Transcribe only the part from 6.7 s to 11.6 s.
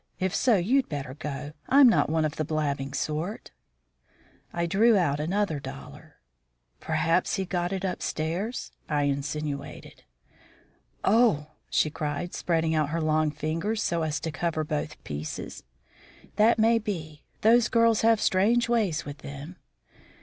"Perhaps he got it upstairs," I insinuated. "Oh!"